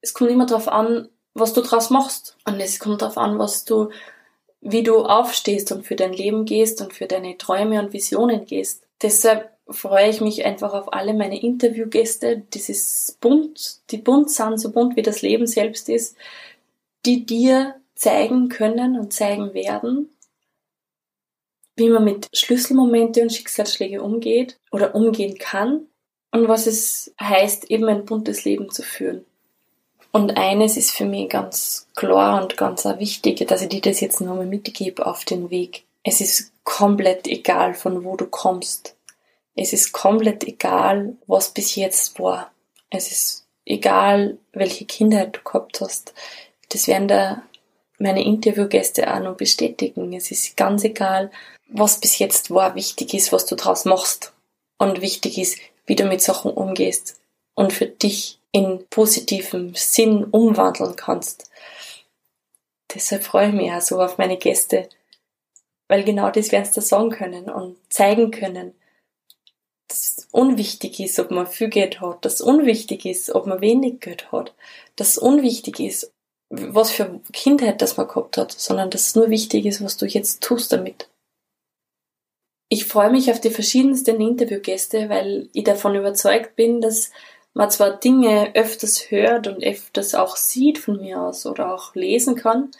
es 0.00 0.14
kommt 0.14 0.30
immer 0.30 0.46
darauf 0.46 0.68
an, 0.68 1.08
was 1.34 1.52
du 1.52 1.60
draus 1.60 1.90
machst. 1.90 2.36
Und 2.44 2.60
es 2.60 2.78
kommt 2.78 3.02
darauf 3.02 3.18
an, 3.18 3.38
was 3.38 3.64
du 3.64 3.90
wie 4.60 4.82
du 4.82 5.04
aufstehst 5.04 5.72
und 5.72 5.86
für 5.86 5.96
dein 5.96 6.12
Leben 6.12 6.44
gehst 6.44 6.80
und 6.80 6.92
für 6.92 7.06
deine 7.06 7.38
Träume 7.38 7.80
und 7.80 7.92
Visionen 7.92 8.44
gehst. 8.44 8.82
Deshalb 9.02 9.50
freue 9.68 10.10
ich 10.10 10.20
mich 10.20 10.44
einfach 10.44 10.74
auf 10.74 10.92
alle 10.92 11.14
meine 11.14 11.40
Interviewgäste. 11.40 12.42
Dieses 12.52 13.16
bunt, 13.20 13.80
die 13.90 13.98
bunt 13.98 14.30
sind, 14.30 14.58
so 14.60 14.70
bunt 14.70 14.96
wie 14.96 15.02
das 15.02 15.22
Leben 15.22 15.46
selbst 15.46 15.88
ist, 15.88 16.16
die 17.06 17.24
dir 17.24 17.76
zeigen 17.94 18.48
können 18.48 18.98
und 18.98 19.12
zeigen 19.12 19.54
werden, 19.54 20.10
wie 21.76 21.88
man 21.88 22.04
mit 22.04 22.28
Schlüsselmomente 22.34 23.22
und 23.22 23.32
Schicksalsschläge 23.32 24.02
umgeht 24.02 24.58
oder 24.70 24.94
umgehen 24.94 25.38
kann 25.38 25.86
und 26.32 26.48
was 26.48 26.66
es 26.66 27.14
heißt, 27.20 27.70
eben 27.70 27.88
ein 27.88 28.04
buntes 28.04 28.44
Leben 28.44 28.70
zu 28.70 28.82
führen. 28.82 29.24
Und 30.12 30.36
eines 30.36 30.76
ist 30.76 30.90
für 30.90 31.04
mich 31.04 31.28
ganz 31.28 31.86
klar 31.94 32.42
und 32.42 32.56
ganz 32.56 32.84
wichtig, 32.84 33.46
dass 33.46 33.62
ich 33.62 33.68
dir 33.68 33.80
das 33.80 34.00
jetzt 34.00 34.20
nochmal 34.20 34.46
mitgebe 34.46 35.06
auf 35.06 35.24
den 35.24 35.50
Weg. 35.50 35.84
Es 36.02 36.20
ist 36.20 36.52
komplett 36.64 37.28
egal, 37.28 37.74
von 37.74 38.04
wo 38.04 38.16
du 38.16 38.26
kommst. 38.26 38.96
Es 39.54 39.72
ist 39.72 39.92
komplett 39.92 40.44
egal, 40.44 41.16
was 41.26 41.50
bis 41.50 41.76
jetzt 41.76 42.18
war. 42.18 42.50
Es 42.88 43.12
ist 43.12 43.46
egal, 43.64 44.38
welche 44.52 44.84
Kindheit 44.84 45.36
du 45.36 45.40
gehabt 45.42 45.80
hast. 45.80 46.12
Das 46.70 46.88
werden 46.88 47.08
da 47.08 47.42
meine 47.98 48.24
Interviewgäste 48.24 49.12
auch 49.12 49.20
noch 49.20 49.36
bestätigen. 49.36 50.12
Es 50.12 50.30
ist 50.30 50.56
ganz 50.56 50.82
egal, 50.84 51.30
was 51.68 52.00
bis 52.00 52.18
jetzt 52.18 52.50
war. 52.50 52.74
Wichtig 52.74 53.14
ist, 53.14 53.32
was 53.32 53.46
du 53.46 53.54
draus 53.54 53.84
machst. 53.84 54.32
Und 54.78 55.02
wichtig 55.02 55.38
ist, 55.38 55.58
wie 55.86 55.94
du 55.94 56.04
mit 56.04 56.22
Sachen 56.22 56.50
umgehst. 56.50 57.20
Und 57.54 57.72
für 57.72 57.86
dich 57.86 58.39
in 58.52 58.84
positivem 58.90 59.74
Sinn 59.74 60.24
umwandeln 60.24 60.96
kannst. 60.96 61.50
Deshalb 62.94 63.22
freue 63.22 63.48
ich 63.48 63.54
mich 63.54 63.70
auch 63.70 63.80
so 63.80 64.00
auf 64.00 64.18
meine 64.18 64.36
Gäste, 64.36 64.88
weil 65.88 66.04
genau 66.04 66.30
das 66.30 66.50
werden 66.50 66.64
sie 66.64 66.74
da 66.74 66.80
sagen 66.80 67.10
können 67.10 67.48
und 67.48 67.76
zeigen 67.88 68.30
können, 68.30 68.74
dass 69.88 70.18
es 70.18 70.28
unwichtig 70.30 71.00
ist, 71.00 71.18
ob 71.18 71.30
man 71.30 71.46
viel 71.46 71.68
Geld 71.68 72.00
hat, 72.00 72.24
dass 72.24 72.34
es 72.34 72.40
unwichtig 72.40 73.04
ist, 73.04 73.30
ob 73.30 73.46
man 73.46 73.60
wenig 73.60 74.00
Geld 74.00 74.30
hat, 74.32 74.54
dass 74.96 75.10
es 75.10 75.18
unwichtig 75.18 75.80
ist, 75.80 76.12
was 76.48 76.90
für 76.90 77.20
Kindheit 77.32 77.80
das 77.80 77.96
man 77.96 78.08
gehabt 78.08 78.36
hat, 78.36 78.52
sondern 78.52 78.90
dass 78.90 79.08
es 79.08 79.14
nur 79.14 79.30
wichtig 79.30 79.66
ist, 79.66 79.82
was 79.82 79.96
du 79.96 80.06
jetzt 80.06 80.42
tust 80.42 80.72
damit. 80.72 81.08
Ich 82.68 82.84
freue 82.84 83.10
mich 83.10 83.30
auf 83.32 83.40
die 83.40 83.50
verschiedensten 83.50 84.20
Interviewgäste, 84.20 85.08
weil 85.08 85.48
ich 85.52 85.64
davon 85.64 85.96
überzeugt 85.96 86.54
bin, 86.54 86.80
dass 86.80 87.10
man 87.54 87.70
zwar 87.70 87.98
Dinge 87.98 88.52
öfters 88.54 89.10
hört 89.10 89.46
und 89.46 89.62
öfters 89.62 90.14
auch 90.14 90.36
sieht 90.36 90.78
von 90.78 91.00
mir 91.00 91.20
aus 91.20 91.46
oder 91.46 91.74
auch 91.74 91.94
lesen 91.94 92.36
kann, 92.36 92.70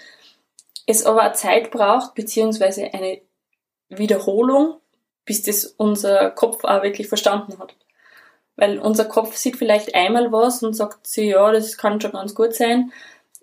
es 0.87 1.05
aber 1.05 1.23
eine 1.23 1.35
Zeit 1.35 1.71
braucht, 1.71 2.15
beziehungsweise 2.15 2.93
eine 2.93 3.21
Wiederholung, 3.89 4.77
bis 5.25 5.43
das 5.43 5.65
unser 5.65 6.31
Kopf 6.31 6.65
auch 6.65 6.83
wirklich 6.83 7.09
verstanden 7.09 7.59
hat. 7.59 7.75
Weil 8.57 8.79
unser 8.79 9.05
Kopf 9.05 9.37
sieht 9.37 9.57
vielleicht 9.57 9.95
einmal 9.95 10.33
was 10.33 10.63
und 10.63 10.75
sagt 10.75 11.07
sich, 11.07 11.31
ja, 11.31 11.51
das 11.53 11.77
kann 11.77 12.01
schon 12.01 12.13
ganz 12.13 12.35
gut 12.35 12.55
sein. 12.55 12.93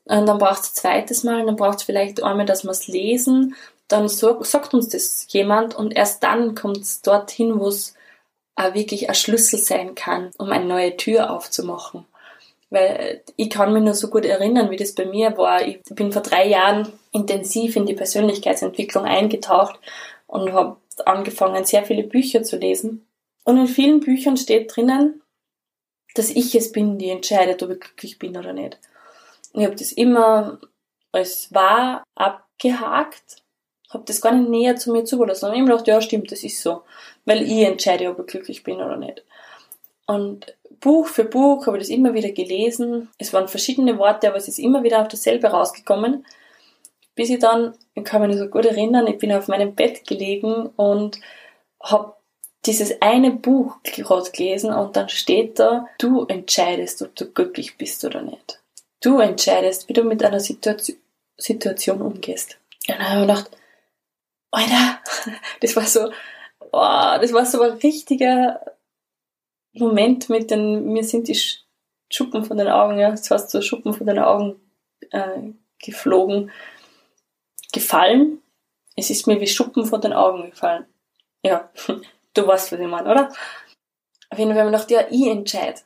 Und 0.06 0.26
dann 0.26 0.38
braucht 0.38 0.62
es 0.62 0.70
ein 0.70 0.76
zweites 0.76 1.24
Mal, 1.24 1.46
dann 1.46 1.56
braucht 1.56 1.80
es 1.80 1.84
vielleicht 1.84 2.24
einmal, 2.24 2.46
dass 2.46 2.64
wir 2.64 2.72
es 2.72 2.88
lesen, 2.88 3.56
dann 3.88 4.08
sagt 4.10 4.74
uns 4.74 4.90
das 4.90 5.26
jemand 5.30 5.76
und 5.76 5.96
erst 5.96 6.24
dann 6.24 6.56
kommt 6.56 6.78
es 6.78 7.02
dorthin, 7.02 7.60
wo 7.60 7.68
es 7.68 7.94
auch 8.58 8.74
wirklich 8.74 9.08
ein 9.08 9.16
Schlüssel 9.16 9.60
sein 9.60 9.96
kann, 9.96 10.32
um 10.38 10.52
eine 10.52 10.66
neue 10.66 10.98
Tür 10.98 11.32
aufzumachen. 11.32 12.06
Weil 12.70 13.24
ich 13.38 13.50
kann 13.50 13.72
mich 13.72 13.84
nur 13.84 13.94
so 13.94 14.10
gut 14.10 14.26
erinnern, 14.26 14.70
wie 14.70 14.76
das 14.76 14.94
bei 14.94 15.06
mir 15.06 15.38
war. 15.38 15.66
Ich 15.66 15.80
bin 15.92 16.12
vor 16.12 16.22
drei 16.22 16.48
Jahren 16.48 16.92
intensiv 17.14 17.78
in 17.78 17.86
die 17.86 17.94
Persönlichkeitsentwicklung 17.94 19.06
eingetaucht 19.06 19.80
und 20.26 20.52
habe 20.52 20.78
angefangen, 21.06 21.64
sehr 21.64 21.86
viele 21.86 22.04
Bücher 22.04 22.44
zu 22.44 22.58
lesen. 22.58 23.08
Und 23.46 23.58
in 23.58 23.68
vielen 23.68 24.02
Büchern 24.02 24.36
steht 24.36 24.76
drinnen, 24.76 25.22
dass 26.16 26.30
ich 26.30 26.54
es 26.56 26.72
bin, 26.72 26.98
die 26.98 27.10
entscheidet, 27.10 27.64
ob 27.64 27.70
ich 27.70 27.80
glücklich 27.80 28.20
bin 28.20 28.36
oder 28.36 28.52
nicht. 28.52 28.80
Und 29.54 29.62
ich 29.62 29.68
habe 29.68 29.78
das 29.78 29.92
immer 29.92 30.60
als 31.14 31.54
war 31.54 32.04
abgehakt, 32.16 33.44
habe 33.90 34.04
das 34.06 34.22
gar 34.22 34.34
nicht 34.34 34.50
näher 34.50 34.76
zu 34.76 34.92
mir 34.92 35.06
zugelassen. 35.06 35.46
Und 35.46 35.54
ich 35.54 35.60
habe 35.60 35.70
gedacht, 35.70 35.88
ja, 35.88 36.02
stimmt, 36.02 36.32
das 36.32 36.44
ist 36.44 36.62
so. 36.62 36.82
Weil 37.26 37.44
ich 37.44 37.66
entscheide, 37.66 38.10
ob 38.10 38.20
ich 38.20 38.28
glücklich 38.28 38.64
bin 38.64 38.78
oder 38.78 38.98
nicht. 38.98 39.24
Und 40.06 40.56
Buch 40.80 41.08
für 41.08 41.24
Buch 41.24 41.68
habe 41.68 41.78
ich 41.78 41.84
das 41.84 41.90
immer 41.90 42.14
wieder 42.14 42.32
gelesen. 42.32 43.10
Es 43.18 43.34
waren 43.34 43.48
verschiedene 43.48 43.98
Worte, 43.98 44.28
aber 44.28 44.38
es 44.38 44.48
ist 44.48 44.60
immer 44.60 44.84
wieder 44.84 45.02
auf 45.02 45.08
dasselbe 45.08 45.48
rausgekommen. 45.48 46.26
Bis 47.16 47.30
ich 47.30 47.40
dann, 47.40 47.74
ich 47.96 48.04
kann 48.04 48.22
mich 48.22 48.30
nicht 48.32 48.40
so 48.40 48.48
gut 48.48 48.66
erinnern, 48.66 49.08
ich 49.08 49.18
bin 49.18 49.34
auf 49.34 49.48
meinem 49.48 49.74
Bett 49.74 50.06
gelegen 50.06 50.68
und 50.76 51.20
habe 51.82 52.14
dieses 52.66 53.02
eine 53.02 53.32
Buch 53.32 53.78
gerade 53.84 54.30
gelesen 54.32 54.74
und 54.74 54.96
dann 54.96 55.10
steht 55.10 55.58
da, 55.58 55.88
du 56.00 56.26
entscheidest, 56.26 57.02
ob 57.02 57.16
du 57.16 57.26
glücklich 57.32 57.78
bist 57.78 58.04
oder 58.06 58.22
nicht. 58.22 58.62
Du 59.02 59.20
entscheidest, 59.20 59.88
wie 59.90 59.94
du 59.94 60.04
mit 60.04 60.24
einer 60.24 60.40
Situation, 60.40 60.98
Situation 61.38 62.02
umgehst. 62.02 62.58
Und 62.88 62.98
dann 62.98 63.10
habe 63.10 63.22
ich 63.22 63.28
gedacht, 63.28 63.52
Alter, 64.52 65.00
das 65.62 65.76
war 65.76 65.86
so, 65.86 66.12
oh, 66.60 67.18
das 67.22 67.34
war 67.34 67.46
so 67.46 67.62
ein 67.62 67.74
richtiger 67.74 68.62
Moment 69.74 70.30
mit 70.30 70.52
den, 70.52 70.92
mir 70.92 71.04
sind 71.04 71.28
die 71.28 71.40
Schuppen 72.12 72.46
von 72.46 72.58
den 72.58 72.68
Augen, 72.68 72.98
ja, 73.00 73.12
das 73.12 73.30
heißt 73.30 73.50
so 73.50 73.62
Schuppen 73.62 73.94
von 73.94 74.08
den 74.08 74.20
Augen 74.20 74.60
äh, 75.12 75.54
geflogen, 75.80 76.52
gefallen. 77.74 78.42
Es 78.96 79.10
ist 79.10 79.28
mir 79.28 79.40
wie 79.40 79.48
Schuppen 79.48 79.86
von 79.86 80.02
den 80.02 80.14
Augen 80.14 80.50
gefallen. 80.50 80.86
Ja, 81.44 81.70
du 82.34 82.48
weißt, 82.48 82.72
was 82.72 82.80
ich 82.80 82.88
meine, 82.88 83.10
oder? 83.10 83.32
Auf 84.30 84.40
jeden 84.40 84.52
Fall 84.52 84.66
habe 84.66 84.76
ich 84.76 84.88
gedacht, 84.88 84.92
ja, 84.92 85.08
ich 85.10 85.28
entscheide. 85.28 85.82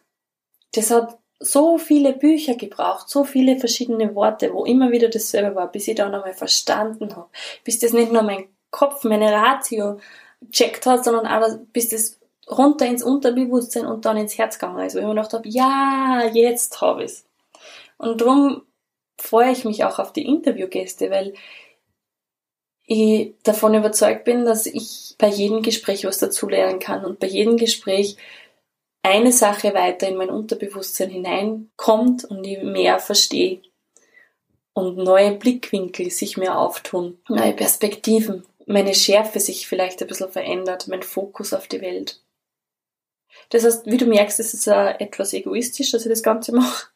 Das 0.74 0.90
hat 0.90 1.20
so 1.42 1.78
viele 1.80 2.14
Bücher 2.14 2.56
gebraucht, 2.56 3.10
so 3.10 3.24
viele 3.24 3.58
verschiedene 3.58 4.14
Worte, 4.16 4.54
wo 4.54 4.64
immer 4.64 4.92
wieder 4.92 5.10
dasselbe 5.10 5.56
war, 5.56 5.72
bis 5.72 5.88
ich 5.88 5.96
dann 5.96 6.14
einmal 6.14 6.34
verstanden 6.34 7.16
habe. 7.16 7.30
Bis 7.64 7.80
das 7.80 7.94
nicht 7.94 8.12
nur 8.12 8.22
mein 8.22 8.48
Kopf, 8.70 9.04
meine 9.04 9.34
Ratio 9.34 10.00
checkt 10.52 10.86
hat, 10.86 11.04
sondern 11.04 11.28
auch 11.28 11.58
bis 11.74 11.90
das 11.90 12.20
runter 12.50 12.86
ins 12.86 13.04
Unterbewusstsein 13.04 13.86
und 13.86 14.06
dann 14.06 14.18
ins 14.18 14.38
Herz 14.38 14.60
gegangen 14.60 14.86
ist, 14.86 14.96
wo 14.96 15.00
ich 15.00 15.06
mir 15.06 15.12
gedacht 15.12 15.34
habe, 15.34 15.50
ja, 15.50 16.30
jetzt 16.32 16.80
habe 16.80 17.04
ich 17.04 17.12
es. 17.12 17.26
Und 17.98 18.22
darum 18.22 18.62
freue 19.18 19.52
ich 19.52 19.66
mich 19.66 19.84
auch 19.84 20.00
auf 20.00 20.14
die 20.14 20.26
Interviewgäste, 20.26 21.10
weil 21.10 21.34
ich 22.86 23.34
davon 23.44 23.74
überzeugt 23.74 24.26
bin, 24.26 24.46
dass 24.46 24.66
ich 24.66 25.16
bei 25.18 25.28
jedem 25.28 25.62
Gespräch 25.62 26.06
was 26.06 26.18
dazulernen 26.18 26.80
kann 26.80 27.06
und 27.06 27.20
bei 27.20 27.28
jedem 27.28 27.58
Gespräch 27.58 28.18
eine 29.04 29.32
Sache 29.32 29.74
weiter 29.74 30.08
in 30.08 30.18
mein 30.18 30.30
Unterbewusstsein 30.30 31.10
hineinkommt 31.10 32.26
und 32.26 32.44
ich 32.46 32.62
mehr 32.62 33.00
verstehe 33.00 33.62
und 34.74 34.98
neue 34.98 35.34
Blickwinkel 35.34 36.12
sich 36.12 36.38
mir 36.38 36.58
auftun, 36.58 37.20
neue 37.28 37.54
Perspektiven, 37.54 38.46
meine 38.68 38.94
Schärfe 38.94 39.40
sich 39.40 39.68
vielleicht 39.68 40.02
ein 40.02 40.08
bisschen 40.08 40.32
verändert, 40.32 40.88
mein 40.88 41.04
Fokus 41.04 41.54
auf 41.54 41.68
die 41.68 41.82
Welt. 41.82 42.22
Das 43.50 43.66
heißt, 43.66 43.86
wie 43.86 43.98
du 43.98 44.06
merkst, 44.06 44.40
es 44.40 44.54
ist 44.54 44.68
etwas 44.68 45.34
egoistisch, 45.34 45.92
dass 45.92 46.06
ich 46.06 46.12
das 46.12 46.24
Ganze 46.24 46.54
mache, 46.54 46.88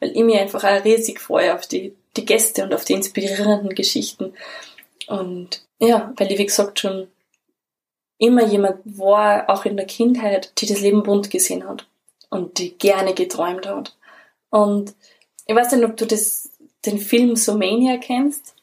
weil 0.00 0.10
ich 0.10 0.22
mir 0.22 0.40
einfach 0.40 0.64
auch 0.64 0.84
riesig 0.84 1.20
freue 1.20 1.54
auf 1.54 1.66
die, 1.66 1.94
die 2.16 2.24
Gäste 2.24 2.64
und 2.64 2.74
auf 2.74 2.84
die 2.84 2.94
inspirierenden 2.94 3.74
Geschichten. 3.74 4.34
Und 5.06 5.64
ja, 5.78 6.12
weil 6.16 6.32
ich, 6.32 6.38
wie 6.38 6.46
gesagt, 6.46 6.80
schon 6.80 7.08
immer 8.20 8.44
jemand 8.44 8.80
war, 8.84 9.48
auch 9.48 9.64
in 9.64 9.76
der 9.76 9.86
Kindheit, 9.86 10.52
die 10.60 10.66
das 10.66 10.80
Leben 10.80 11.02
bunt 11.02 11.30
gesehen 11.30 11.66
hat 11.66 11.86
und 12.28 12.58
die 12.58 12.76
gerne 12.76 13.14
geträumt 13.14 13.66
hat. 13.66 13.96
Und 14.50 14.94
ich 15.46 15.56
weiß 15.56 15.72
nicht, 15.72 15.84
ob 15.84 15.96
du 15.96 16.06
das, 16.06 16.50
den 16.84 16.98
Film 16.98 17.34
Somania 17.34 17.96
kennst. 17.96 18.54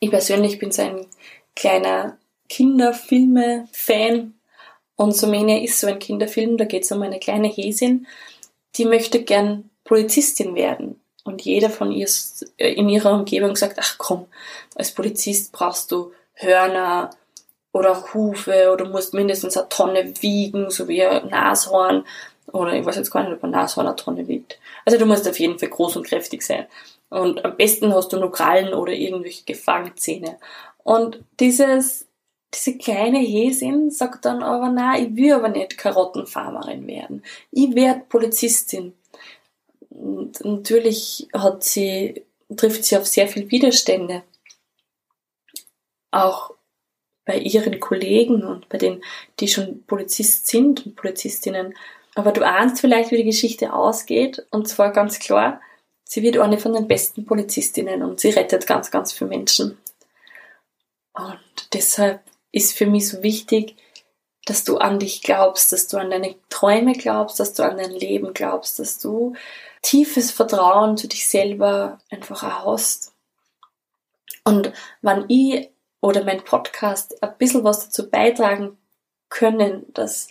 Ich 0.00 0.10
persönlich 0.10 0.58
bin 0.58 0.70
so 0.70 0.82
ein 0.82 1.06
kleiner 1.54 2.18
Kinderfilme-Fan 2.50 4.34
und 4.96 5.16
Somania 5.16 5.58
ist 5.58 5.80
so 5.80 5.86
ein 5.86 5.98
Kinderfilm, 5.98 6.58
da 6.58 6.66
geht 6.66 6.84
es 6.84 6.92
um 6.92 7.02
eine 7.02 7.18
kleine 7.18 7.48
Häsin, 7.48 8.06
die 8.76 8.84
möchte 8.84 9.22
gern 9.22 9.70
Polizistin 9.84 10.54
werden. 10.54 11.00
Und 11.24 11.42
jeder 11.42 11.70
von 11.70 11.90
ihr 11.90 12.08
in 12.58 12.88
ihrer 12.90 13.14
Umgebung 13.14 13.56
sagt, 13.56 13.78
ach 13.80 13.96
komm, 13.96 14.26
als 14.74 14.92
Polizist 14.92 15.52
brauchst 15.52 15.90
du 15.90 16.12
Hörner 16.34 17.10
oder 17.76 18.14
Hufe 18.14 18.70
oder 18.72 18.86
musst 18.86 19.14
mindestens 19.14 19.56
eine 19.56 19.68
Tonne 19.68 20.12
wiegen, 20.20 20.70
so 20.70 20.88
wie 20.88 21.04
ein 21.04 21.28
Nashorn. 21.28 22.04
Oder 22.52 22.74
ich 22.74 22.86
weiß 22.86 22.96
jetzt 22.96 23.10
gar 23.10 23.22
nicht, 23.22 23.32
ob 23.32 23.44
ein 23.44 23.50
Nashorn 23.50 23.86
eine 23.86 23.96
Tonne 23.96 24.26
wiegt. 24.28 24.58
Also 24.84 24.98
du 24.98 25.06
musst 25.06 25.28
auf 25.28 25.38
jeden 25.38 25.58
Fall 25.58 25.68
groß 25.68 25.96
und 25.96 26.06
kräftig 26.06 26.42
sein. 26.42 26.66
Und 27.08 27.44
am 27.44 27.56
besten 27.56 27.94
hast 27.94 28.12
du 28.12 28.18
nur 28.18 28.32
Krallen 28.32 28.74
oder 28.74 28.92
irgendwelche 28.92 29.44
Gefangzähne. 29.44 30.38
Und 30.82 31.20
dieses 31.40 32.06
diese 32.54 32.78
kleine 32.78 33.18
Häsin 33.18 33.90
sagt 33.90 34.24
dann 34.24 34.42
aber, 34.42 34.70
na, 34.70 34.98
ich 34.98 35.14
will 35.14 35.32
aber 35.32 35.48
nicht 35.48 35.76
Karottenfarmerin 35.76 36.86
werden. 36.86 37.22
Ich 37.50 37.74
werde 37.74 38.04
Polizistin. 38.08 38.94
Und 39.90 40.42
natürlich 40.44 41.28
hat 41.34 41.64
sie, 41.64 42.24
trifft 42.56 42.84
sie 42.84 42.96
auf 42.96 43.06
sehr 43.06 43.28
viel 43.28 43.50
Widerstände. 43.50 44.22
Auch 46.10 46.55
bei 47.26 47.36
ihren 47.36 47.78
Kollegen 47.80 48.44
und 48.44 48.68
bei 48.70 48.78
denen, 48.78 49.02
die 49.40 49.48
schon 49.48 49.84
Polizist 49.84 50.46
sind 50.46 50.86
und 50.86 50.96
Polizistinnen. 50.96 51.74
Aber 52.14 52.32
du 52.32 52.46
ahnst 52.46 52.80
vielleicht, 52.80 53.10
wie 53.10 53.18
die 53.18 53.24
Geschichte 53.24 53.74
ausgeht. 53.74 54.46
Und 54.50 54.68
zwar 54.68 54.92
ganz 54.92 55.18
klar, 55.18 55.60
sie 56.04 56.22
wird 56.22 56.38
eine 56.38 56.56
von 56.56 56.72
den 56.72 56.88
besten 56.88 57.26
Polizistinnen 57.26 58.02
und 58.02 58.20
sie 58.20 58.30
rettet 58.30 58.66
ganz, 58.66 58.90
ganz 58.90 59.12
viele 59.12 59.28
Menschen. 59.28 59.76
Und 61.12 61.74
deshalb 61.74 62.20
ist 62.52 62.76
für 62.78 62.86
mich 62.86 63.08
so 63.08 63.22
wichtig, 63.22 63.74
dass 64.46 64.62
du 64.62 64.78
an 64.78 65.00
dich 65.00 65.22
glaubst, 65.22 65.72
dass 65.72 65.88
du 65.88 65.98
an 65.98 66.10
deine 66.10 66.36
Träume 66.48 66.92
glaubst, 66.92 67.40
dass 67.40 67.52
du 67.52 67.64
an 67.64 67.76
dein 67.76 67.90
Leben 67.90 68.32
glaubst, 68.32 68.78
dass 68.78 68.98
du 68.98 69.34
tiefes 69.82 70.30
Vertrauen 70.30 70.96
zu 70.96 71.08
dich 71.08 71.28
selber 71.28 71.98
einfach 72.10 72.42
hast. 72.42 73.12
Und 74.44 74.72
wenn 75.02 75.24
ich 75.28 75.70
oder 76.06 76.22
mein 76.22 76.44
Podcast 76.44 77.20
ein 77.20 77.36
bisschen 77.36 77.64
was 77.64 77.86
dazu 77.86 78.08
beitragen 78.08 78.78
können, 79.28 79.86
dass 79.92 80.28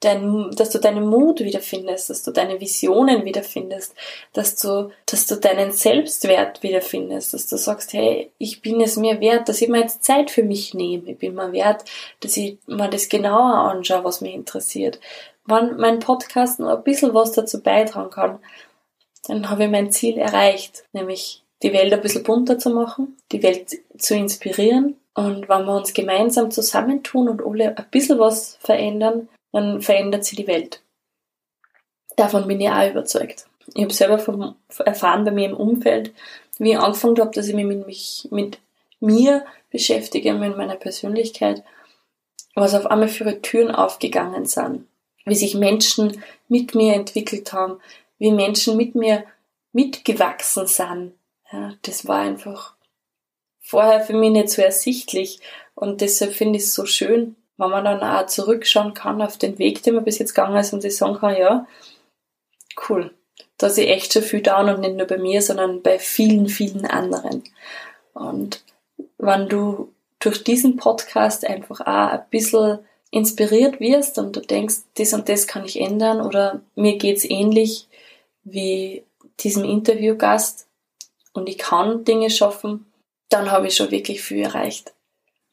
dein, 0.00 0.50
dass 0.52 0.70
du 0.70 0.78
deinen 0.78 1.06
Mut 1.06 1.40
wiederfindest, 1.40 2.08
dass 2.08 2.22
du 2.22 2.30
deine 2.30 2.60
Visionen 2.60 3.26
wiederfindest, 3.26 3.94
dass 4.32 4.56
du, 4.56 4.90
dass 5.04 5.26
du 5.26 5.36
deinen 5.36 5.72
Selbstwert 5.72 6.62
wiederfindest, 6.62 7.34
dass 7.34 7.46
du 7.46 7.58
sagst, 7.58 7.92
hey, 7.92 8.32
ich 8.38 8.62
bin 8.62 8.80
es 8.80 8.96
mir 8.96 9.20
wert, 9.20 9.50
dass 9.50 9.60
ich 9.60 9.68
mir 9.68 9.80
jetzt 9.80 10.02
Zeit 10.02 10.30
für 10.30 10.44
mich 10.44 10.72
nehme, 10.72 11.10
ich 11.10 11.18
bin 11.18 11.34
mir 11.34 11.52
wert, 11.52 11.84
dass 12.20 12.38
ich 12.38 12.56
mir 12.66 12.88
das 12.88 13.10
genauer 13.10 13.70
anschaue, 13.70 14.04
was 14.04 14.22
mich 14.22 14.32
interessiert. 14.32 14.98
Wenn 15.44 15.76
mein 15.76 15.98
Podcast 15.98 16.58
nur 16.58 16.74
ein 16.74 16.84
bisschen 16.84 17.12
was 17.12 17.32
dazu 17.32 17.62
beitragen 17.62 18.10
kann, 18.10 18.38
dann 19.26 19.50
habe 19.50 19.64
ich 19.64 19.70
mein 19.70 19.92
Ziel 19.92 20.16
erreicht, 20.16 20.84
nämlich 20.94 21.44
die 21.62 21.74
Welt 21.74 21.92
ein 21.92 22.00
bisschen 22.00 22.22
bunter 22.22 22.58
zu 22.58 22.70
machen, 22.70 23.18
die 23.30 23.42
Welt 23.42 23.76
zu 23.98 24.14
inspirieren. 24.14 24.97
Und 25.18 25.48
wenn 25.48 25.64
wir 25.64 25.74
uns 25.74 25.94
gemeinsam 25.94 26.52
zusammentun 26.52 27.28
und 27.28 27.44
alle 27.44 27.76
ein 27.76 27.86
bisschen 27.90 28.20
was 28.20 28.56
verändern, 28.60 29.28
dann 29.50 29.82
verändert 29.82 30.24
sie 30.24 30.36
die 30.36 30.46
Welt. 30.46 30.80
Davon 32.14 32.46
bin 32.46 32.60
ich 32.60 32.70
auch 32.70 32.88
überzeugt. 32.88 33.46
Ich 33.74 33.82
habe 33.82 33.92
selber 33.92 34.20
vom, 34.20 34.54
erfahren 34.78 35.24
bei 35.24 35.32
mir 35.32 35.48
im 35.48 35.56
Umfeld, 35.56 36.12
wie 36.58 36.70
ich 36.70 36.78
angefangen 36.78 37.18
habe, 37.18 37.32
dass 37.32 37.48
ich 37.48 37.54
mich 37.56 37.66
mit, 37.66 37.84
mich 37.84 38.28
mit 38.30 38.60
mir 39.00 39.44
beschäftige, 39.70 40.34
mit 40.34 40.56
meiner 40.56 40.76
Persönlichkeit, 40.76 41.64
was 42.54 42.76
auf 42.76 42.86
einmal 42.86 43.08
für 43.08 43.42
Türen 43.42 43.72
aufgegangen 43.72 44.46
sind, 44.46 44.86
wie 45.24 45.34
sich 45.34 45.56
Menschen 45.56 46.22
mit 46.46 46.76
mir 46.76 46.94
entwickelt 46.94 47.52
haben, 47.52 47.80
wie 48.18 48.30
Menschen 48.30 48.76
mit 48.76 48.94
mir 48.94 49.24
mitgewachsen 49.72 50.68
sind. 50.68 51.14
Ja, 51.52 51.74
das 51.82 52.06
war 52.06 52.20
einfach 52.20 52.77
vorher 53.68 54.00
für 54.00 54.14
mich 54.14 54.30
nicht 54.30 54.48
so 54.48 54.62
ersichtlich 54.62 55.40
und 55.74 56.00
deshalb 56.00 56.32
finde 56.32 56.56
ich 56.56 56.64
es 56.64 56.74
so 56.74 56.86
schön, 56.86 57.36
wenn 57.58 57.68
man 57.68 57.84
dann 57.84 58.02
auch 58.02 58.24
zurückschauen 58.24 58.94
kann 58.94 59.20
auf 59.20 59.36
den 59.36 59.58
Weg, 59.58 59.82
den 59.82 59.94
man 59.94 60.04
bis 60.04 60.18
jetzt 60.18 60.34
gegangen 60.34 60.56
ist 60.56 60.72
und 60.72 60.80
sich 60.80 60.96
sagen 60.96 61.18
kann, 61.18 61.36
ja, 61.36 61.66
cool, 62.88 63.12
da 63.58 63.66
ist 63.66 63.76
echt 63.76 64.14
schon 64.14 64.22
viel 64.22 64.40
da 64.40 64.60
und 64.60 64.80
nicht 64.80 64.96
nur 64.96 65.06
bei 65.06 65.18
mir, 65.18 65.42
sondern 65.42 65.82
bei 65.82 65.98
vielen, 65.98 66.48
vielen 66.48 66.86
anderen. 66.86 67.44
Und 68.14 68.64
wenn 69.18 69.50
du 69.50 69.92
durch 70.18 70.42
diesen 70.44 70.76
Podcast 70.76 71.46
einfach 71.46 71.80
auch 71.82 72.12
ein 72.12 72.24
bisschen 72.30 72.78
inspiriert 73.10 73.80
wirst 73.80 74.18
und 74.18 74.34
du 74.34 74.40
denkst, 74.40 74.76
das 74.96 75.12
und 75.12 75.28
das 75.28 75.46
kann 75.46 75.66
ich 75.66 75.78
ändern 75.78 76.22
oder 76.22 76.62
mir 76.74 76.96
geht's 76.96 77.24
ähnlich 77.24 77.86
wie 78.44 79.04
diesem 79.40 79.64
Interviewgast 79.64 80.66
und 81.34 81.50
ich 81.50 81.58
kann 81.58 82.04
Dinge 82.04 82.30
schaffen, 82.30 82.86
dann 83.28 83.50
habe 83.50 83.66
ich 83.68 83.76
schon 83.76 83.90
wirklich 83.90 84.22
viel 84.22 84.42
erreicht 84.42 84.92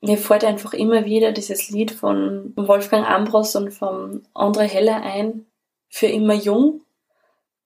mir 0.05 0.17
fällt 0.17 0.43
einfach 0.43 0.73
immer 0.73 1.05
wieder 1.05 1.31
dieses 1.31 1.69
Lied 1.69 1.91
von 1.91 2.53
Wolfgang 2.55 3.07
Ambros 3.07 3.55
und 3.55 3.71
von 3.71 4.25
André 4.33 4.63
Heller 4.63 5.01
ein, 5.01 5.45
für 5.89 6.07
immer 6.07 6.33
jung, 6.33 6.81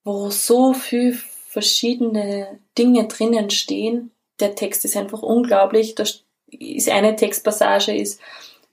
wo 0.04 0.30
so 0.30 0.74
viel 0.74 1.14
verschiedene 1.48 2.60
Dinge 2.78 3.08
drinnen 3.08 3.50
stehen. 3.50 4.12
Der 4.40 4.56
Text 4.56 4.86
ist 4.86 4.96
einfach 4.96 5.22
unglaublich. 5.22 5.96
Da 5.96 6.04
ist 6.48 6.90
eine 6.90 7.16
Textpassage 7.16 7.96
ist, 7.96 8.22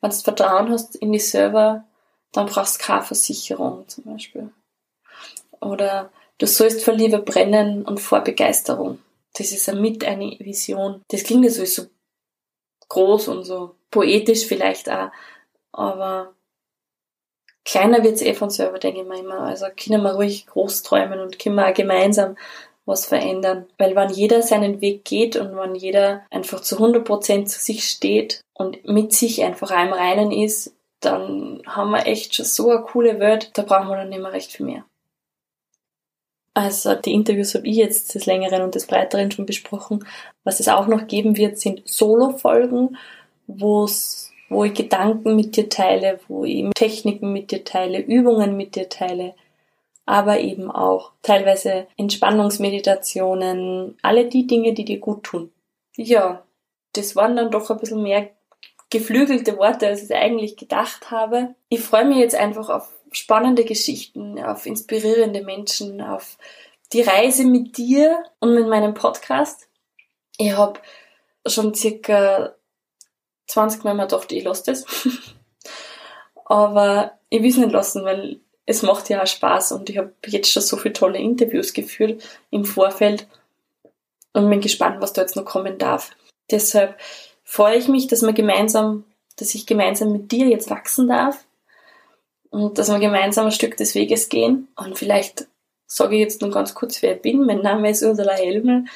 wenn 0.00 0.11
du 0.11 0.16
Vertrauen 0.16 0.71
hast 0.71 0.95
in 0.97 1.12
die 1.12 1.19
Server, 1.19 1.85
dann 2.33 2.47
brauchst 2.47 2.81
du 2.81 2.85
keine 2.85 3.02
Versicherung 3.02 3.88
zum 3.88 4.05
Beispiel. 4.05 4.50
Oder 5.61 6.11
du 6.38 6.47
sollst 6.47 6.85
vor 6.85 6.95
Liebe 6.95 7.19
brennen 7.19 7.83
und 7.83 7.99
vor 7.99 8.21
Begeisterung. 8.21 8.99
Das 9.37 9.52
ist 9.52 9.73
mit 9.75 10.05
eine 10.05 10.37
Vision. 10.38 11.02
Das 11.09 11.25
klingt 11.25 11.45
ja 11.45 11.50
sowieso 11.50 11.85
groß 12.88 13.28
und 13.28 13.45
so 13.45 13.75
poetisch 13.90 14.47
vielleicht 14.47 14.90
auch, 14.90 15.11
aber 15.73 16.35
kleiner 17.64 18.02
wird's 18.02 18.23
eh 18.23 18.35
von 18.35 18.49
selber, 18.49 18.78
denke 18.78 19.00
ich 19.00 19.07
mir 19.07 19.19
immer. 19.19 19.40
Also 19.40 19.66
können 19.76 20.02
wir 20.02 20.14
ruhig 20.14 20.47
groß 20.47 20.83
träumen 20.83 21.21
und 21.21 21.38
können 21.38 21.57
wir 21.57 21.69
auch 21.69 21.75
gemeinsam 21.75 22.37
was 22.87 23.07
verändern. 23.07 23.66
Weil 23.76 23.95
wenn 23.97 24.11
jeder 24.11 24.43
seinen 24.43 24.81
Weg 24.81 25.05
geht 25.05 25.37
und 25.37 25.57
wenn 25.57 25.75
jeder 25.75 26.25
einfach 26.31 26.61
zu 26.61 26.78
100% 26.78 27.47
zu 27.47 27.61
sich 27.61 27.85
steht 27.88 28.40
und 28.55 28.87
mit 28.87 29.12
sich 29.12 29.43
einfach 29.43 29.71
auch 29.71 29.97
Reinen 29.97 30.31
ist, 30.31 30.75
dann 31.00 31.62
haben 31.66 31.90
wir 31.90 32.07
echt 32.07 32.35
schon 32.35 32.47
so 32.47 32.71
eine 32.71 32.83
coole 32.83 33.21
Welt, 33.21 33.50
da 33.55 33.62
brauchen 33.62 33.88
wir 33.88 33.97
dann 33.97 34.09
nicht 34.09 34.23
mehr 34.23 34.33
recht 34.33 34.52
viel 34.52 34.66
mehr. 34.66 34.85
Also 36.57 36.95
die 36.95 37.13
Interviews 37.13 37.55
habe 37.55 37.67
ich 37.67 37.77
jetzt 37.77 38.15
des 38.15 38.25
Längeren 38.25 38.63
und 38.63 38.75
des 38.75 38.87
Breiteren 38.87 39.31
schon 39.31 39.45
besprochen. 39.45 40.07
Was 40.43 40.59
es 40.59 40.69
auch 40.69 40.87
noch 40.87 41.07
geben 41.07 41.37
wird, 41.37 41.59
sind 41.59 41.83
Solo-Folgen, 41.85 42.97
wo 43.47 43.87
ich 44.65 44.73
Gedanken 44.73 45.37
mit 45.37 45.59
dir 45.59 45.69
teile, 45.69 46.19
wo 46.29 46.47
ich 46.47 46.71
Techniken 46.75 47.35
mit 47.35 47.51
dir 47.51 47.63
teile, 47.63 47.99
Übungen 47.99 48.57
mit 48.57 48.75
dir 48.75 48.89
teile, 48.89 49.35
aber 50.07 50.41
eben 50.41 50.71
auch 50.71 51.13
teilweise 51.21 51.89
Entspannungsmeditationen, 51.99 53.99
alle 54.01 54.25
die 54.25 54.47
Dinge, 54.47 54.73
die 54.73 54.87
dir 54.87 54.99
gut 54.99 55.25
tun. 55.25 55.53
Ja, 55.95 56.43
das 56.95 57.17
waren 57.17 57.37
dann 57.37 57.51
doch 57.51 57.71
ein 57.71 57.79
bisschen 57.79 58.03
mehr 58.03 58.31
geflügelte 58.89 59.59
Worte, 59.59 59.89
als 59.89 60.05
ich 60.05 60.17
eigentlich 60.17 60.57
gedacht 60.57 61.11
habe. 61.11 61.55
Ich 61.69 61.81
freue 61.81 62.07
mich 62.07 62.17
jetzt 62.17 62.35
einfach 62.35 62.71
auf 62.71 62.96
spannende 63.13 63.65
Geschichten, 63.65 64.43
auf 64.43 64.67
inspirierende 64.67 65.43
Menschen, 65.43 66.01
auf 66.01 66.39
die 66.93 67.03
Reise 67.03 67.45
mit 67.45 67.77
dir 67.77 68.23
und 68.41 68.55
mit 68.55 68.69
meinem 68.69 68.95
Podcast. 68.95 69.69
Ich 70.39 70.53
habe 70.53 70.81
schon 71.47 71.75
circa 71.75 72.55
20 73.49 73.85
Mal 73.85 73.95
mal 73.95 74.05
gedacht, 74.05 74.33
ich 74.33 74.45
lasse 74.45 74.65
das. 74.67 74.85
Aber 76.45 77.19
ich 77.29 77.43
will 77.43 77.51
es 77.51 77.57
nicht 77.57 77.73
lassen, 77.73 78.05
weil 78.05 78.41
es 78.67 78.83
macht 78.83 79.09
ja 79.09 79.23
auch 79.23 79.27
Spaß 79.27 79.73
und 79.73 79.91
ich 79.91 79.99
habe 79.99 80.13
jetzt 80.27 80.51
schon 80.51 80.63
so 80.63 80.77
viele 80.77 80.93
tolle 80.93 81.19
Interviews 81.19 81.73
geführt 81.73 82.23
im 82.51 82.65
Vorfeld 82.65 83.27
und 84.33 84.51
bin 84.51 84.61
gespannt, 84.61 85.01
was 85.01 85.13
da 85.13 85.23
jetzt 85.23 85.37
noch 85.37 85.45
kommen 85.45 85.79
darf. 85.79 86.11
Deshalb 86.51 86.99
freue 87.43 87.79
ich 87.79 87.89
mich, 87.89 88.07
dass 88.07 88.23
wir 88.23 88.33
gemeinsam, 88.33 89.05
dass 89.37 89.55
ich 89.55 89.67
gemeinsam 89.67 90.13
mit 90.13 90.31
dir 90.33 90.47
jetzt 90.49 90.71
wachsen 90.71 91.09
darf 91.09 91.47
und 92.57 92.79
dass 92.79 92.89
wir 92.89 92.99
gemeinsam 92.99 93.47
ein 93.47 93.53
Stück 93.53 93.77
des 93.77 93.95
Weges 93.95 94.31
gehen. 94.31 94.69
Und 94.77 94.97
vielleicht 94.97 95.47
sage 95.87 96.15
ich 96.15 96.23
jetzt 96.23 96.41
noch 96.41 96.51
ganz 96.51 96.75
kurz, 96.75 97.03
wer 97.03 97.17
ich 97.17 97.21
bin. 97.21 97.45
Mein 97.45 97.61
Name 97.61 97.91
ist 97.91 98.03
Ursula 98.03 98.33
Helmel. 98.33 98.87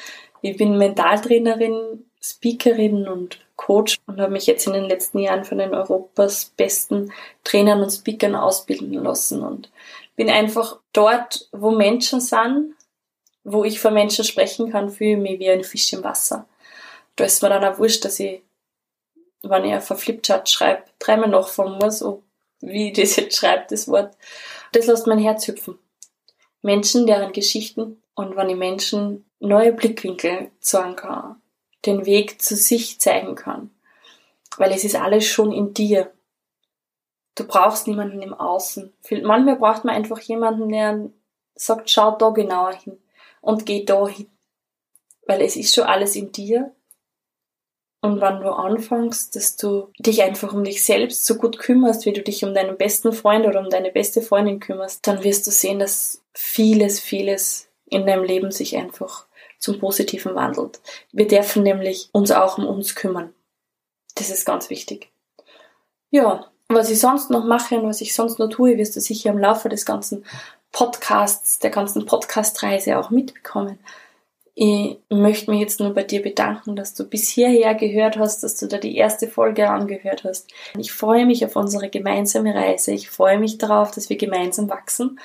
Ich 0.41 0.57
bin 0.57 0.79
Mentaltrainerin, 0.79 2.03
Speakerin 2.19 3.07
und 3.07 3.39
Coach 3.57 3.97
und 4.07 4.19
habe 4.19 4.31
mich 4.31 4.47
jetzt 4.47 4.65
in 4.65 4.73
den 4.73 4.85
letzten 4.85 5.19
Jahren 5.19 5.43
von 5.43 5.59
den 5.59 5.75
Europas 5.75 6.51
besten 6.57 7.13
Trainern 7.43 7.83
und 7.83 7.91
Speakern 7.91 8.33
ausbilden 8.33 8.93
lassen 8.93 9.43
und 9.43 9.71
bin 10.15 10.31
einfach 10.31 10.79
dort, 10.91 11.47
wo 11.51 11.69
Menschen 11.69 12.19
sind, 12.19 12.73
wo 13.43 13.63
ich 13.63 13.79
vor 13.79 13.91
Menschen 13.91 14.25
sprechen 14.25 14.71
kann, 14.71 14.89
fühle 14.89 15.11
ich 15.11 15.17
mich 15.17 15.39
wie 15.39 15.51
ein 15.51 15.63
Fisch 15.63 15.93
im 15.93 16.03
Wasser. 16.03 16.47
Da 17.15 17.25
ist 17.25 17.43
mir 17.43 17.49
dann 17.49 17.63
auch 17.63 17.77
wurscht, 17.77 18.05
dass 18.05 18.19
ich, 18.19 18.41
wenn 19.43 19.65
ich 19.65 19.75
auf 19.75 19.91
ein 19.91 19.97
Flipchart 19.97 20.49
schreibe, 20.49 20.81
dreimal 20.97 21.29
nachfahren 21.29 21.77
muss, 21.77 22.01
ob, 22.01 22.23
wie 22.61 22.89
ich 22.89 22.93
das 22.93 23.15
jetzt 23.15 23.37
schreibe, 23.37 23.65
das 23.69 23.87
Wort. 23.87 24.15
Das 24.71 24.87
lässt 24.87 25.07
mein 25.07 25.19
Herz 25.19 25.47
hüpfen. 25.47 25.77
Menschen, 26.61 27.07
deren 27.07 27.33
Geschichten 27.33 28.01
und 28.15 28.35
wenn 28.35 28.49
ich 28.49 28.55
Menschen 28.55 29.25
neue 29.39 29.73
Blickwinkel 29.73 30.51
zeigen 30.59 30.95
kann, 30.95 31.41
den 31.85 32.05
Weg 32.05 32.41
zu 32.41 32.55
sich 32.55 32.99
zeigen 32.99 33.35
kann. 33.35 33.71
Weil 34.57 34.71
es 34.71 34.83
ist 34.83 34.95
alles 34.95 35.25
schon 35.25 35.51
in 35.51 35.73
dir. 35.73 36.11
Du 37.35 37.45
brauchst 37.45 37.87
niemanden 37.87 38.21
im 38.21 38.33
Außen. 38.33 38.93
Manchmal 39.23 39.55
braucht 39.55 39.85
man 39.85 39.95
einfach 39.95 40.19
jemanden, 40.19 40.69
der 40.69 41.09
sagt, 41.55 41.89
schau 41.89 42.11
da 42.11 42.29
genauer 42.29 42.73
hin 42.73 42.97
und 43.39 43.65
geh 43.65 43.85
da 43.85 44.07
hin. 44.07 44.29
Weil 45.25 45.41
es 45.41 45.55
ist 45.55 45.73
schon 45.73 45.85
alles 45.85 46.15
in 46.15 46.31
dir. 46.31 46.75
Und 48.01 48.19
wenn 48.19 48.41
du 48.41 48.49
anfängst, 48.49 49.35
dass 49.35 49.57
du 49.57 49.89
dich 49.99 50.23
einfach 50.23 50.53
um 50.53 50.63
dich 50.63 50.83
selbst 50.83 51.25
so 51.25 51.35
gut 51.35 51.59
kümmerst, 51.59 52.05
wie 52.05 52.13
du 52.13 52.23
dich 52.23 52.43
um 52.43 52.53
deinen 52.53 52.75
besten 52.75 53.13
Freund 53.13 53.45
oder 53.45 53.59
um 53.59 53.69
deine 53.69 53.91
beste 53.91 54.23
Freundin 54.23 54.59
kümmerst, 54.59 55.05
dann 55.05 55.23
wirst 55.23 55.45
du 55.45 55.51
sehen, 55.51 55.77
dass 55.77 56.23
vieles, 56.33 56.99
vieles 56.99 57.69
in 57.85 58.07
deinem 58.07 58.23
Leben 58.23 58.51
sich 58.51 58.75
einfach 58.75 59.27
zum 59.59 59.79
Positiven 59.79 60.33
wandelt. 60.33 60.81
Wir 61.11 61.27
dürfen 61.27 61.61
nämlich 61.61 62.09
uns 62.11 62.31
auch 62.31 62.57
um 62.57 62.67
uns 62.67 62.95
kümmern. 62.95 63.35
Das 64.15 64.31
ist 64.31 64.45
ganz 64.45 64.71
wichtig. 64.71 65.11
Ja, 66.09 66.51
was 66.67 66.89
ich 66.89 66.99
sonst 66.99 67.29
noch 67.29 67.45
mache 67.45 67.75
und 67.75 67.87
was 67.87 68.01
ich 68.01 68.15
sonst 68.15 68.39
noch 68.39 68.49
tue, 68.49 68.77
wirst 68.77 68.95
du 68.95 68.99
sicher 68.99 69.29
im 69.29 69.37
Laufe 69.37 69.69
des 69.69 69.85
ganzen 69.85 70.25
Podcasts, 70.71 71.59
der 71.59 71.69
ganzen 71.69 72.05
Podcastreise 72.05 72.97
auch 72.97 73.11
mitbekommen. 73.11 73.77
Ich 74.53 74.97
möchte 75.09 75.49
mich 75.49 75.61
jetzt 75.61 75.79
nur 75.79 75.93
bei 75.93 76.03
dir 76.03 76.21
bedanken, 76.21 76.75
dass 76.75 76.93
du 76.93 77.05
bis 77.05 77.29
hierher 77.29 77.73
gehört 77.73 78.17
hast, 78.17 78.43
dass 78.43 78.57
du 78.57 78.67
da 78.67 78.77
die 78.77 78.97
erste 78.97 79.27
Folge 79.27 79.69
angehört 79.69 80.25
hast. 80.25 80.49
Ich 80.77 80.91
freue 80.91 81.25
mich 81.25 81.45
auf 81.45 81.55
unsere 81.55 81.89
gemeinsame 81.89 82.53
Reise. 82.53 82.91
Ich 82.91 83.09
freue 83.09 83.39
mich 83.39 83.57
darauf, 83.57 83.91
dass 83.91 84.09
wir 84.09 84.17
gemeinsam 84.17 84.69
wachsen. 84.69 85.19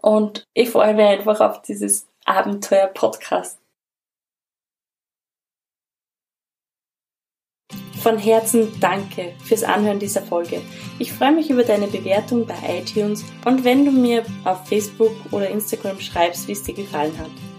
Und 0.00 0.46
ich 0.54 0.70
freue 0.70 0.94
mich 0.94 1.06
einfach 1.06 1.40
auf 1.40 1.62
dieses 1.62 2.06
Abenteuer-Podcast. 2.24 3.58
Von 8.00 8.16
Herzen 8.16 8.72
danke 8.80 9.34
fürs 9.44 9.62
Anhören 9.62 9.98
dieser 9.98 10.22
Folge. 10.22 10.62
Ich 10.98 11.12
freue 11.12 11.32
mich 11.32 11.50
über 11.50 11.64
deine 11.64 11.86
Bewertung 11.86 12.46
bei 12.46 12.54
iTunes 12.78 13.24
und 13.44 13.64
wenn 13.64 13.84
du 13.84 13.90
mir 13.90 14.24
auf 14.44 14.66
Facebook 14.66 15.12
oder 15.32 15.50
Instagram 15.50 16.00
schreibst, 16.00 16.48
wie 16.48 16.52
es 16.52 16.62
dir 16.62 16.74
gefallen 16.74 17.18
hat. 17.18 17.49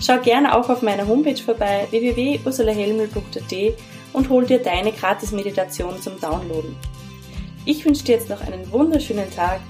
Schau 0.00 0.18
gerne 0.18 0.56
auch 0.56 0.68
auf 0.68 0.82
meiner 0.82 1.06
Homepage 1.06 1.42
vorbei 1.42 1.86
www.ursulahelmel.at 1.90 3.74
und 4.12 4.28
hol 4.28 4.44
dir 4.44 4.58
deine 4.58 4.92
Gratis-Meditation 4.92 6.00
zum 6.00 6.20
Downloaden. 6.20 6.76
Ich 7.64 7.84
wünsche 7.84 8.04
dir 8.04 8.16
jetzt 8.16 8.30
noch 8.30 8.40
einen 8.40 8.70
wunderschönen 8.70 9.30
Tag. 9.34 9.60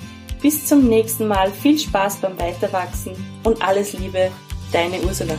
Bis 0.42 0.66
zum 0.66 0.86
nächsten 0.88 1.26
Mal. 1.26 1.50
Viel 1.50 1.78
Spaß 1.78 2.16
beim 2.20 2.38
Weiterwachsen 2.38 3.12
und 3.42 3.62
alles 3.62 3.94
Liebe, 3.94 4.30
deine 4.72 5.00
Ursula. 5.00 5.34